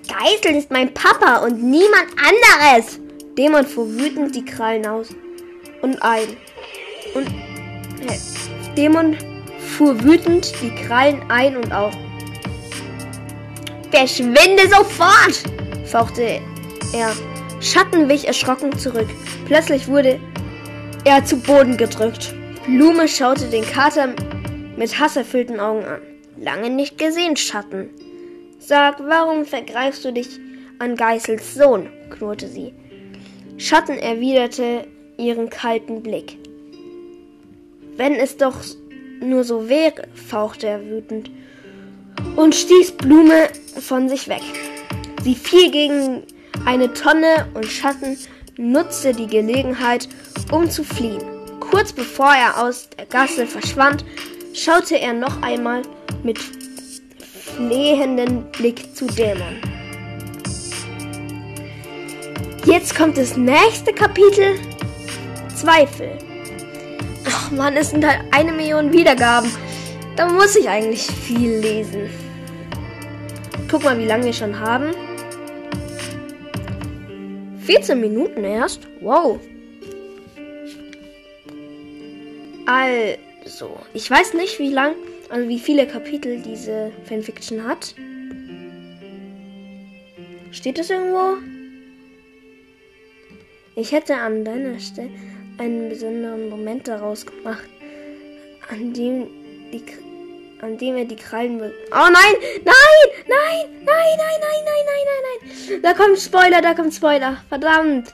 Geißel 0.08 0.56
ist 0.56 0.70
mein 0.70 0.94
Papa 0.94 1.44
und 1.44 1.62
niemand 1.62 2.08
anderes. 2.16 3.00
Dämon 3.36 3.66
fuhr 3.66 3.88
wütend 3.88 4.34
die 4.34 4.44
Krallen 4.44 4.86
aus 4.86 5.08
und 5.82 6.02
ein. 6.02 6.36
Und 7.14 7.28
äh, 8.00 8.74
Dämon 8.76 9.16
fuhr 9.58 10.02
wütend 10.02 10.52
die 10.62 10.70
Krallen 10.70 11.20
ein 11.28 11.56
und 11.56 11.72
auf. 11.72 11.94
Verschwinde 13.90 14.68
sofort! 14.68 15.42
fauchte 15.86 16.40
er. 16.92 17.12
Schatten 17.60 18.08
wich 18.08 18.26
erschrocken 18.26 18.78
zurück. 18.78 19.08
Plötzlich 19.46 19.88
wurde 19.88 20.20
er 21.04 21.24
zu 21.24 21.36
Boden 21.38 21.76
gedrückt. 21.76 22.34
Blume 22.66 23.08
schaute 23.08 23.48
den 23.48 23.64
Kater 23.64 24.14
mit 24.76 25.00
hasserfüllten 25.00 25.58
Augen 25.58 25.84
an. 25.84 26.00
Lange 26.36 26.70
nicht 26.70 26.98
gesehen, 26.98 27.36
Schatten. 27.36 27.90
Sag, 28.58 29.00
warum 29.00 29.44
vergreifst 29.44 30.04
du 30.04 30.12
dich 30.12 30.38
an 30.78 30.94
Geißels 30.94 31.54
Sohn? 31.54 31.88
knurrte 32.10 32.46
sie. 32.46 32.74
Schatten 33.56 33.98
erwiderte 33.98 34.86
ihren 35.16 35.50
kalten 35.50 36.02
Blick. 36.02 36.36
Wenn 37.98 38.14
es 38.14 38.36
doch 38.36 38.54
nur 39.20 39.42
so 39.42 39.68
wäre, 39.68 40.06
fauchte 40.14 40.68
er 40.68 40.86
wütend 40.86 41.32
und 42.36 42.54
stieß 42.54 42.92
Blume 42.92 43.48
von 43.80 44.08
sich 44.08 44.28
weg. 44.28 44.42
Sie 45.24 45.34
fiel 45.34 45.72
gegen 45.72 46.22
eine 46.64 46.92
Tonne 46.92 47.48
und 47.54 47.66
Schatten 47.66 48.16
nutzte 48.56 49.12
die 49.12 49.26
Gelegenheit, 49.26 50.08
um 50.52 50.70
zu 50.70 50.84
fliehen. 50.84 51.24
Kurz 51.58 51.92
bevor 51.92 52.32
er 52.32 52.62
aus 52.62 52.88
der 52.96 53.06
Gasse 53.06 53.48
verschwand, 53.48 54.04
schaute 54.54 55.00
er 55.00 55.12
noch 55.12 55.42
einmal 55.42 55.82
mit 56.22 56.38
flehendem 56.38 58.44
Blick 58.52 58.94
zu 58.94 59.06
Dämon. 59.06 59.60
Jetzt 62.64 62.94
kommt 62.94 63.18
das 63.18 63.36
nächste 63.36 63.92
Kapitel. 63.92 64.54
Zweifel. 65.56 66.27
Ach 67.48 67.52
man, 67.52 67.78
es 67.78 67.90
sind 67.90 68.06
halt 68.06 68.20
eine 68.30 68.52
Million 68.52 68.92
Wiedergaben. 68.92 69.50
Da 70.16 70.28
muss 70.28 70.54
ich 70.54 70.68
eigentlich 70.68 71.06
viel 71.06 71.60
lesen. 71.60 72.10
guck 73.70 73.84
mal, 73.84 73.98
wie 73.98 74.04
lange 74.04 74.26
wir 74.26 74.34
schon 74.34 74.60
haben. 74.60 74.90
14 77.60 77.98
Minuten 77.98 78.44
erst? 78.44 78.86
Wow. 79.00 79.40
Also, 82.66 83.78
ich 83.94 84.10
weiß 84.10 84.34
nicht, 84.34 84.58
wie 84.58 84.70
lang, 84.70 84.92
also 85.30 85.48
wie 85.48 85.58
viele 85.58 85.86
Kapitel 85.86 86.42
diese 86.42 86.92
Fanfiction 87.04 87.66
hat. 87.66 87.94
Steht 90.50 90.76
das 90.76 90.90
irgendwo? 90.90 91.38
Ich 93.74 93.92
hätte 93.92 94.16
an 94.16 94.44
deiner 94.44 94.78
Stelle 94.78 95.08
einen 95.58 95.88
besonderen 95.88 96.48
Moment 96.48 96.88
daraus 96.88 97.26
gemacht, 97.26 97.68
an 98.70 98.92
dem 98.92 99.26
die 99.72 99.82
an 100.60 100.76
dem 100.76 100.96
er 100.96 101.04
die 101.04 101.16
Krallen 101.16 101.58
be 101.58 101.72
Oh 101.92 102.08
nein! 102.10 102.34
Nein! 102.64 102.74
Nein! 103.28 103.84
Nein, 103.84 103.84
nein, 103.84 104.40
nein, 104.40 104.64
nein, 104.64 104.84
nein, 104.86 105.04
nein, 105.06 105.50
nein! 105.70 105.82
Da 105.82 105.94
kommt 105.94 106.18
Spoiler, 106.18 106.60
da 106.60 106.74
kommt 106.74 106.94
Spoiler. 106.94 107.36
Verdammt! 107.48 108.12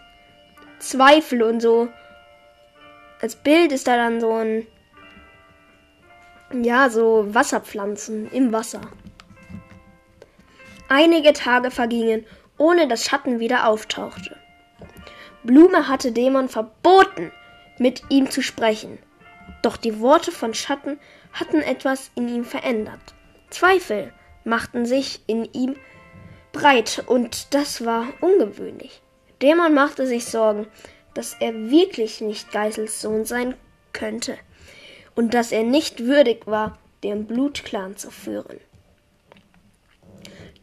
Zweifel 0.78 1.42
und 1.42 1.60
so. 1.60 1.88
Als 3.22 3.36
Bild 3.36 3.72
ist 3.72 3.86
da 3.86 3.96
dann 3.96 4.20
so 4.20 4.32
ein. 4.32 4.66
Ja, 6.52 6.90
so 6.90 7.24
Wasserpflanzen 7.34 8.30
im 8.30 8.52
Wasser. 8.52 8.82
Einige 10.88 11.32
Tage 11.32 11.70
vergingen, 11.70 12.26
ohne 12.58 12.86
dass 12.86 13.04
Schatten 13.04 13.40
wieder 13.40 13.66
auftauchte. 13.66 14.36
Blume 15.44 15.88
hatte 15.88 16.10
Dämon 16.10 16.48
verboten, 16.48 17.30
mit 17.78 18.02
ihm 18.08 18.30
zu 18.30 18.42
sprechen. 18.42 18.98
Doch 19.62 19.76
die 19.76 20.00
Worte 20.00 20.32
von 20.32 20.54
Schatten 20.54 20.98
hatten 21.32 21.60
etwas 21.60 22.10
in 22.14 22.28
ihm 22.28 22.44
verändert. 22.44 23.14
Zweifel 23.50 24.12
machten 24.44 24.86
sich 24.86 25.20
in 25.26 25.44
ihm 25.52 25.76
breit, 26.52 27.04
und 27.06 27.52
das 27.52 27.84
war 27.84 28.06
ungewöhnlich. 28.20 29.02
Dämon 29.42 29.74
machte 29.74 30.06
sich 30.06 30.24
Sorgen, 30.24 30.66
dass 31.12 31.36
er 31.38 31.70
wirklich 31.70 32.20
nicht 32.20 32.50
Geisels 32.50 33.00
Sohn 33.00 33.24
sein 33.24 33.54
könnte 33.92 34.38
und 35.14 35.34
dass 35.34 35.52
er 35.52 35.62
nicht 35.62 36.04
würdig 36.04 36.46
war, 36.46 36.78
den 37.02 37.26
Blutclan 37.26 37.96
zu 37.96 38.10
führen. 38.10 38.60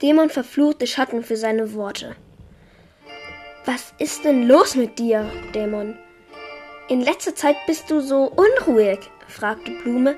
Dämon 0.02 0.30
verfluchte 0.30 0.88
Schatten 0.88 1.24
für 1.24 1.38
seine 1.38 1.74
Worte. 1.74 2.16
Was 3.66 3.94
ist 4.00 4.26
denn 4.26 4.48
los 4.48 4.76
mit 4.76 4.98
dir, 4.98 5.30
Dämon? 5.54 5.96
In 6.90 7.02
letzter 7.02 7.36
Zeit 7.36 7.56
bist 7.68 7.92
du 7.92 8.00
so 8.00 8.24
unruhig, 8.24 9.00
fragte 9.28 9.72
Blume, 9.84 10.16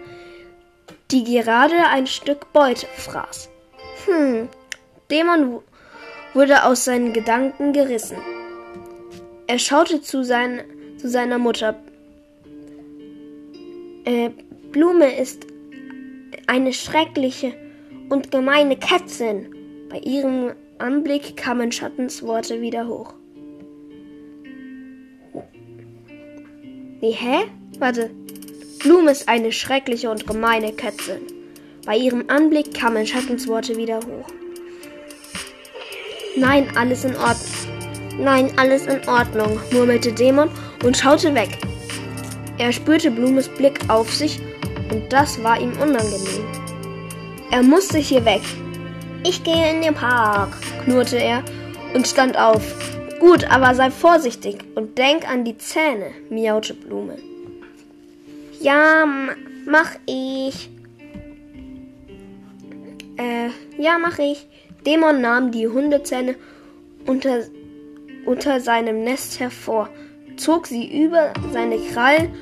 die 1.11 1.25
gerade 1.25 1.87
ein 1.89 2.07
Stück 2.07 2.53
Beute 2.53 2.87
fraß. 2.87 3.49
Hm, 4.05 4.47
Dämon 5.11 5.59
wurde 6.33 6.63
aus 6.63 6.85
seinen 6.85 7.11
Gedanken 7.11 7.73
gerissen. 7.73 8.17
Er 9.47 9.59
schaute 9.59 10.01
zu, 10.01 10.23
sein, 10.23 10.63
zu 10.97 11.09
seiner 11.09 11.37
Mutter. 11.37 11.75
Äh, 14.05 14.29
Blume 14.71 15.15
ist 15.19 15.45
eine 16.47 16.71
schreckliche 16.71 17.53
und 18.09 18.31
gemeine 18.31 18.77
Kätzin. 18.77 19.53
Bei 19.89 19.99
ihrem 19.99 20.53
Anblick 20.79 21.35
kamen 21.35 21.71
Schattensworte 21.71 22.61
wieder 22.61 22.87
hoch. 22.87 23.13
Nee, 27.03 27.17
hä? 27.19 27.43
Warte, 27.79 28.11
Blume 28.79 29.11
ist 29.11 29.27
eine 29.27 29.51
schreckliche 29.51 30.09
und 30.09 30.25
gemeine 30.25 30.71
Kätzin. 30.71 31.19
Bei 31.85 31.97
ihrem 31.97 32.29
Anblick 32.29 32.73
kamen 32.73 33.05
Schattensworte 33.05 33.75
wieder 33.75 33.97
hoch. 33.97 34.29
Nein, 36.37 36.65
alles 36.77 37.03
in 37.03 37.17
Ordnung. 37.17 38.17
Nein, 38.17 38.53
alles 38.55 38.85
in 38.85 39.05
Ordnung, 39.05 39.59
murmelte 39.73 40.13
Dämon 40.13 40.49
und 40.85 40.95
schaute 40.95 41.35
weg. 41.35 41.49
Er 42.57 42.71
spürte 42.71 43.11
Blumes 43.11 43.49
Blick 43.49 43.81
auf 43.89 44.09
sich 44.09 44.39
und 44.89 45.11
das 45.11 45.43
war 45.43 45.59
ihm 45.59 45.73
unangenehm. 45.81 46.45
Er 47.51 47.63
musste 47.63 47.97
hier 47.97 48.23
weg. 48.23 48.43
Ich 49.25 49.43
gehe 49.43 49.71
in 49.71 49.81
den 49.81 49.93
Park, 49.93 50.55
knurrte 50.85 51.17
er 51.17 51.43
und 51.93 52.07
stand 52.07 52.37
auf. 52.39 52.63
Gut, 53.23 53.45
aber 53.49 53.73
sei 53.73 53.89
vorsichtig 53.89 54.65
und 54.75 54.97
denk 54.97 55.25
an 55.29 55.45
die 55.45 55.57
Zähne, 55.57 56.11
miaute 56.29 56.73
Blume. 56.73 57.17
Ja, 58.59 59.05
mach 59.65 59.91
ich. 60.05 60.69
Äh, 63.15 63.47
ja, 63.81 63.97
mach 63.97 64.19
ich. 64.19 64.45
Dämon 64.85 65.21
nahm 65.21 65.51
die 65.51 65.69
Hundezähne 65.69 66.35
unter, 67.07 67.45
unter 68.25 68.59
seinem 68.59 69.05
Nest 69.05 69.39
hervor, 69.39 69.87
zog 70.35 70.67
sie 70.67 71.05
über 71.05 71.31
seine 71.53 71.77
Krallen 71.93 72.33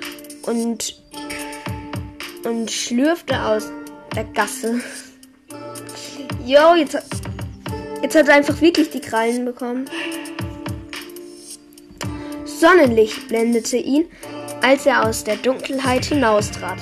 und, 0.48 1.00
und 2.44 2.72
schlürfte 2.72 3.40
aus 3.40 3.72
der 4.16 4.24
Gasse. 4.24 4.82
Jo, 6.44 6.74
jetzt, 6.76 6.98
jetzt 8.02 8.16
hat 8.16 8.28
er 8.28 8.34
einfach 8.34 8.60
wirklich 8.62 8.90
die 8.90 9.00
Krallen 9.00 9.46
bekommen. 9.46 9.86
Sonnenlicht 12.62 13.28
blendete 13.28 13.78
ihn, 13.78 14.06
als 14.62 14.86
er 14.86 15.08
aus 15.08 15.24
der 15.24 15.36
Dunkelheit 15.38 16.06
hinaustrat. 16.06 16.78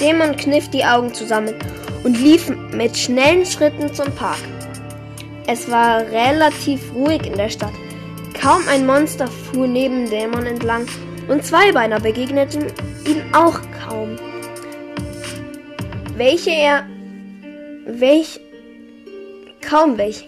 Dämon 0.00 0.36
kniff 0.36 0.70
die 0.70 0.84
Augen 0.84 1.12
zusammen 1.12 1.56
und 2.04 2.16
lief 2.20 2.48
mit 2.72 2.96
schnellen 2.96 3.44
Schritten 3.44 3.92
zum 3.92 4.14
Park. 4.14 4.38
Es 5.48 5.68
war 5.68 6.02
relativ 6.02 6.94
ruhig 6.94 7.26
in 7.26 7.36
der 7.36 7.48
Stadt. 7.48 7.72
Kaum 8.40 8.62
ein 8.68 8.86
Monster 8.86 9.26
fuhr 9.26 9.66
neben 9.66 10.08
Dämon 10.08 10.46
entlang 10.46 10.86
und 11.26 11.44
Zweibeiner 11.44 11.98
begegneten 11.98 12.66
ihm 13.04 13.20
auch 13.32 13.58
kaum. 13.84 14.16
Welche 16.16 16.52
er. 16.52 16.86
welch. 17.84 18.38
kaum 19.60 19.98
welche. 19.98 20.24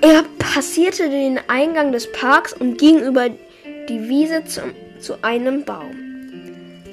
Er 0.00 0.24
passierte 0.38 1.10
den 1.10 1.38
Eingang 1.48 1.92
des 1.92 2.10
Parks 2.12 2.54
und 2.54 2.78
ging 2.78 3.00
über 3.00 3.28
die 3.88 4.08
Wiese 4.08 4.44
zum 4.44 4.74
zu 5.00 5.22
einem 5.22 5.64
Baum. 5.64 5.94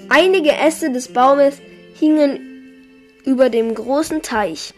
Einige 0.10 0.52
Äste 0.52 0.92
des 0.92 1.12
Baumes 1.12 1.60
hingen 1.96 2.40
über 3.26 3.50
dem 3.50 3.74
großen 3.74 4.22
Teich. 4.22 4.74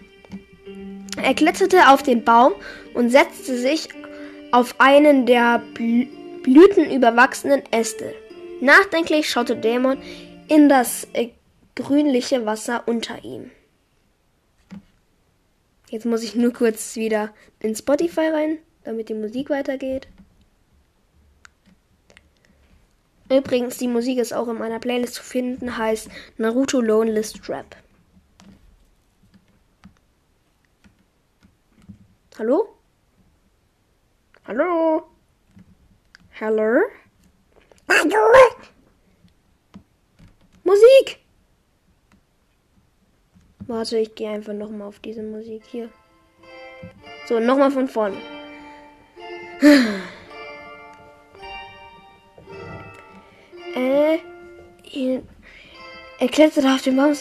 Er 1.21 1.33
kletterte 1.33 1.89
auf 1.89 2.03
den 2.03 2.23
Baum 2.23 2.53
und 2.93 3.09
setzte 3.09 3.57
sich 3.57 3.89
auf 4.51 4.75
einen 4.79 5.25
der 5.25 5.61
blütenüberwachsenen 6.43 7.63
Äste. 7.71 8.13
Nachdenklich 8.61 9.29
schaute 9.29 9.57
Dämon 9.57 9.97
in 10.47 10.69
das 10.69 11.07
äh, 11.13 11.29
grünliche 11.75 12.45
Wasser 12.45 12.83
unter 12.87 13.23
ihm. 13.23 13.51
Jetzt 15.89 16.05
muss 16.05 16.23
ich 16.23 16.35
nur 16.35 16.53
kurz 16.53 16.95
wieder 16.95 17.33
in 17.59 17.75
Spotify 17.75 18.27
rein, 18.27 18.57
damit 18.83 19.09
die 19.09 19.13
Musik 19.13 19.49
weitergeht. 19.49 20.07
Übrigens, 23.29 23.77
die 23.77 23.89
Musik 23.89 24.19
ist 24.19 24.33
auch 24.33 24.47
in 24.47 24.57
meiner 24.57 24.79
Playlist 24.79 25.15
zu 25.15 25.23
finden, 25.23 25.77
heißt 25.77 26.09
Naruto 26.37 26.79
Lonelist 26.79 27.49
Rap. 27.49 27.75
Hallo? 32.39 32.69
Hallo? 34.45 35.03
Hallo? 36.39 36.81
Hallo? 37.89 38.55
Musik! 40.63 41.19
Warte, 43.67 43.97
ich 43.97 44.15
gehe 44.15 44.29
einfach 44.29 44.53
nochmal 44.53 44.87
auf 44.87 44.99
diese 44.99 45.23
Musik 45.23 45.63
hier. 45.65 45.89
So, 47.27 47.39
nochmal 47.41 47.71
von 47.71 47.87
vorne. 47.89 48.17
er 56.19 56.27
kletterte 56.27 56.67
auf 56.73 56.81
den 56.81 56.95
Baum. 56.95 57.13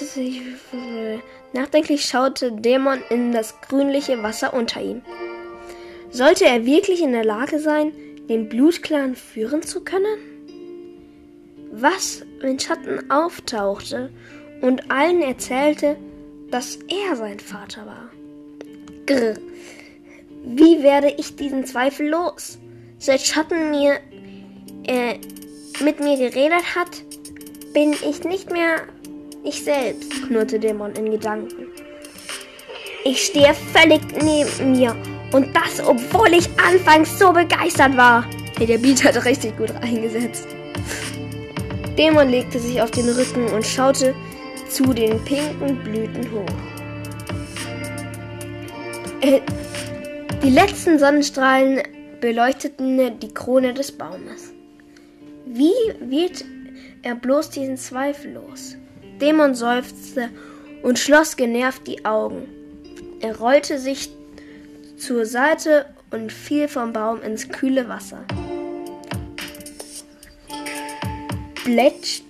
Nachdenklich 1.53 2.05
schaute 2.05 2.53
Dämon 2.53 2.99
in 3.11 3.33
das 3.33 3.61
grünliche 3.63 4.23
Wasser 4.23 4.55
unter 4.55 4.81
ihm. 4.83 5.03
Sollte 6.11 6.47
er 6.47 6.65
wirklich 6.65 7.03
in 7.03 7.13
der 7.13 7.25
Lage 7.25 7.59
sein, 7.59 7.93
den 8.29 8.49
Blutclan 8.49 9.15
führen 9.17 9.63
zu 9.63 9.83
können? 9.83 10.19
Was, 11.73 12.23
wenn 12.41 12.59
Schatten 12.59 13.11
auftauchte 13.11 14.11
und 14.63 14.91
allen 14.91 15.21
erzählte, 15.21 15.97
dass 16.51 16.79
er 16.89 17.17
sein 17.17 17.41
Vater 17.41 17.87
war? 17.87 18.11
Grr. 19.07 19.35
Wie 20.45 20.83
werde 20.83 21.13
ich 21.19 21.37
diesen 21.37 21.67
Zweifel 21.67 22.09
los? 22.09 22.59
Seit 22.99 23.21
Schatten 23.21 23.71
mir 23.71 23.99
äh, 24.87 25.19
mit 25.83 26.01
mir 26.01 26.17
geredet 26.17 26.77
hat, 26.77 27.03
bin 27.77 27.93
ich 27.93 28.25
nicht 28.25 28.51
mehr 28.51 28.85
ich 29.45 29.63
selbst, 29.63 30.11
knurrte 30.27 30.59
Dämon 30.59 30.95
in 30.95 31.11
Gedanken. 31.11 31.67
Ich 33.05 33.27
stehe 33.27 33.53
völlig 33.53 34.01
neben 34.23 34.73
mir. 34.73 34.97
Und 35.31 35.55
das, 35.55 35.87
obwohl 35.87 36.33
ich 36.33 36.49
anfangs 36.59 37.19
so 37.19 37.35
begeistert 37.35 37.95
war. 37.95 38.25
Hey, 38.57 38.67
der 38.67 38.79
Beat 38.79 39.05
hat 39.05 39.23
richtig 39.27 39.59
gut 39.59 39.73
eingesetzt. 39.83 40.49
Dämon 41.99 42.31
legte 42.31 42.59
sich 42.59 42.81
auf 42.81 42.91
den 42.93 43.11
Rücken 43.11 43.47
und 43.49 43.67
schaute 43.67 44.15
zu 44.71 44.95
den 44.95 45.23
pinken 45.25 45.77
Blüten 45.85 46.33
hoch. 46.33 46.47
Äh, 49.21 49.43
die 50.43 50.51
letzten 50.51 50.99
Sonnenstrahlen 50.99 51.83
beleuchteten 52.23 53.21
die 53.21 53.35
Krone 53.35 53.75
des 53.75 53.93
Baumes. 53.93 54.55
Wie 55.45 55.75
wird 56.01 56.43
er 57.07 57.15
bloß 57.15 57.51
diesen 57.51 57.77
Zweifel 57.77 58.33
los? 58.33 58.77
Dämon 59.21 59.55
seufzte 59.55 60.29
und 60.83 60.99
schloss 60.99 61.37
genervt 61.37 61.87
die 61.87 62.05
Augen. 62.05 62.49
Er 63.21 63.39
rollte 63.39 63.79
sich 63.79 64.11
zur 64.99 65.25
Seite 65.25 65.87
und 66.11 66.33
fiel 66.33 66.67
vom 66.67 66.93
Baum 66.93 67.23
ins 67.23 67.49
kühle 67.49 67.89
Wasser. 67.89 68.25
Bletsch, 71.65 72.23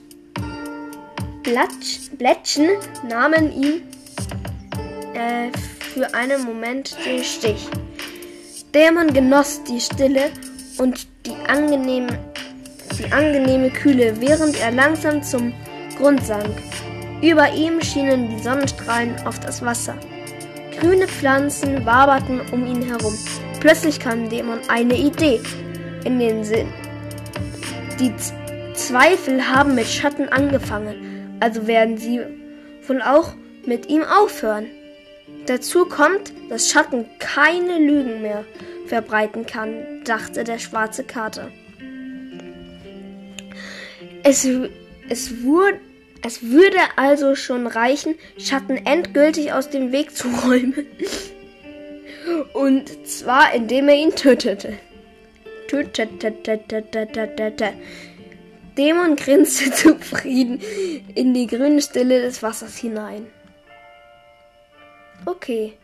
Blatsch, 1.43 2.11
Blättchen 2.19 2.69
nahmen 3.09 3.53
ihm 3.53 3.83
äh, 5.15 5.51
für 5.95 6.13
einen 6.13 6.45
Moment 6.45 6.95
den 7.07 7.25
Stich. 7.25 7.67
Dämon 8.75 9.15
genoss 9.15 9.63
die 9.65 9.81
Stille 9.81 10.31
und 10.77 11.07
die 11.25 11.37
angenehme, 11.49 12.19
die 12.99 13.13
angenehme 13.13 13.71
Kühle, 13.71 14.21
während 14.21 14.61
er 14.61 14.71
langsam 14.71 15.23
zum 15.23 15.53
Grund 15.97 16.25
sank. 16.25 16.55
Über 17.23 17.53
ihm 17.53 17.81
schienen 17.81 18.29
die 18.29 18.43
Sonnenstrahlen 18.43 19.15
auf 19.27 19.41
das 19.41 19.63
Wasser. 19.63 19.97
Grüne 20.79 21.09
Pflanzen 21.09 21.87
waberten 21.87 22.41
um 22.53 22.67
ihn 22.67 22.83
herum. 22.83 23.17
Plötzlich 23.61 23.99
kam 23.99 24.29
Dämon 24.29 24.59
eine 24.69 24.97
Idee 24.97 25.41
in 26.05 26.19
den 26.19 26.45
Sinn. 26.45 26.69
Die 27.99 28.15
Z 28.17 28.35
Zweifel 28.77 29.49
haben 29.49 29.75
mit 29.75 29.87
Schatten 29.87 30.29
angefangen, 30.29 31.39
also 31.41 31.67
werden 31.67 31.97
sie 31.97 32.21
wohl 32.87 33.01
auch 33.01 33.33
mit 33.65 33.89
ihm 33.89 34.05
aufhören. 34.05 34.67
Dazu 35.47 35.87
kommt, 35.87 36.31
dass 36.51 36.69
Schatten 36.69 37.07
keine 37.19 37.79
Lügen 37.79 38.21
mehr 38.21 38.45
verbreiten 38.87 39.47
kann, 39.47 40.05
dachte 40.05 40.45
der 40.45 40.59
schwarze 40.59 41.05
Kater. 41.05 41.49
Es, 44.29 44.49
es 45.09 45.45
wurde 45.45 45.79
es 46.27 46.43
würde 46.43 46.79
also 46.97 47.37
schon 47.37 47.69
reichen, 47.69 48.17
Schatten 48.37 48.85
endgültig 48.85 49.53
aus 49.53 49.71
dem 49.71 49.93
Weg 49.93 50.17
zu 50.17 50.27
räumen. 50.27 50.87
Und 52.53 53.07
zwar 53.07 53.55
indem 53.55 53.89
er 53.89 53.95
ihn 53.95 54.17
tötete. 54.17 54.77
Dämon 58.77 59.15
grinste 59.15 59.71
zufrieden 59.73 60.61
in 61.15 61.33
die 61.33 61.47
grüne 61.47 61.81
Stille 61.81 62.23
des 62.23 62.43
Wassers 62.43 62.77
hinein. 62.77 63.27
Okay. 65.25 65.75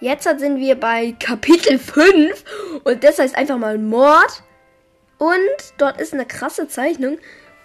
Jetzt 0.00 0.24
sind 0.24 0.58
wir 0.58 0.74
bei 0.74 1.14
Kapitel 1.20 1.78
5 1.78 2.44
und 2.84 3.04
das 3.04 3.18
heißt 3.18 3.36
einfach 3.36 3.58
mal 3.58 3.78
Mord. 3.78 4.42
Und 5.18 5.74
dort 5.78 6.00
ist 6.00 6.14
eine 6.14 6.26
krasse 6.26 6.68
Zeichnung 6.68 7.18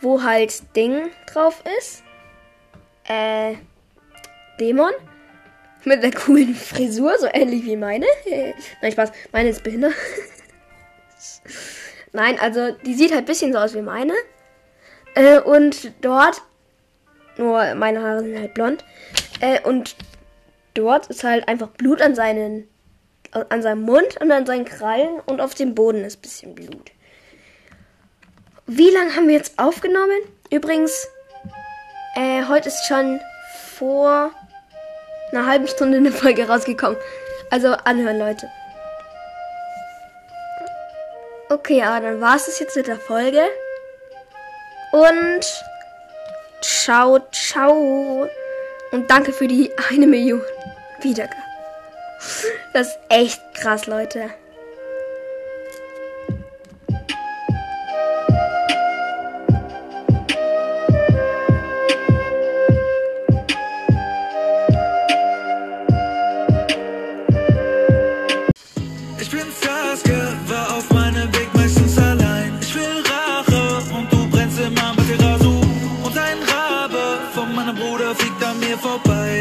wo 0.03 0.21
halt 0.21 0.75
Ding 0.75 1.09
drauf 1.31 1.63
ist. 1.79 2.03
Äh, 3.07 3.55
Dämon. 4.59 4.91
Mit 5.85 6.03
einer 6.03 6.13
coolen 6.13 6.55
Frisur, 6.55 7.17
so 7.19 7.27
ähnlich 7.33 7.65
wie 7.65 7.75
meine. 7.75 8.05
Nein, 8.81 8.91
Spaß. 8.91 9.11
Meine 9.31 9.49
ist 9.49 9.63
behindert. 9.63 9.93
Nein, 12.13 12.39
also 12.39 12.71
die 12.85 12.93
sieht 12.93 13.11
halt 13.11 13.23
ein 13.23 13.25
bisschen 13.25 13.51
so 13.51 13.59
aus 13.59 13.73
wie 13.73 13.81
meine. 13.81 14.13
Äh, 15.15 15.39
und 15.39 15.91
dort, 16.01 16.41
nur 17.37 17.75
meine 17.75 18.01
Haare 18.01 18.23
sind 18.23 18.39
halt 18.39 18.53
blond. 18.53 18.85
Äh, 19.41 19.59
und 19.61 19.95
dort 20.73 21.07
ist 21.07 21.23
halt 21.23 21.47
einfach 21.47 21.67
Blut 21.69 22.01
an 22.01 22.15
seinen, 22.15 22.69
an 23.31 23.61
seinem 23.61 23.81
Mund 23.81 24.21
und 24.21 24.31
an 24.31 24.45
seinen 24.45 24.65
Krallen 24.65 25.19
und 25.25 25.41
auf 25.41 25.53
dem 25.53 25.75
Boden 25.75 26.05
ist 26.05 26.19
ein 26.19 26.21
bisschen 26.21 26.55
Blut. 26.55 26.91
Wie 28.65 28.89
lange 28.89 29.15
haben 29.15 29.27
wir 29.27 29.35
jetzt 29.35 29.59
aufgenommen? 29.59 30.19
Übrigens, 30.49 31.07
äh, 32.15 32.45
heute 32.47 32.69
ist 32.69 32.85
schon 32.85 33.19
vor 33.75 34.31
einer 35.31 35.45
halben 35.45 35.67
Stunde 35.67 35.97
eine 35.97 36.11
Folge 36.11 36.47
rausgekommen. 36.47 36.97
Also 37.49 37.69
anhören, 37.69 38.19
Leute. 38.19 38.49
Okay, 41.49 41.83
aber 41.83 42.07
dann 42.07 42.21
war 42.21 42.37
es 42.37 42.45
das 42.45 42.59
jetzt 42.59 42.77
mit 42.77 42.87
der 42.87 42.99
Folge. 42.99 43.41
Und 44.91 45.45
ciao, 46.61 47.19
ciao. 47.31 48.29
Und 48.91 49.11
danke 49.11 49.33
für 49.33 49.47
die 49.47 49.71
eine 49.89 50.07
Million 50.07 50.41
Wiedergaben. 51.01 51.43
Das 52.73 52.87
ist 52.87 52.99
echt 53.09 53.41
krass, 53.55 53.87
Leute. 53.87 54.29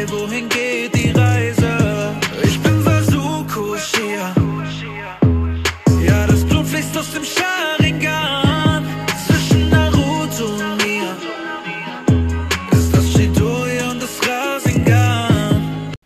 nuevo 0.05 0.33
en 0.33 0.52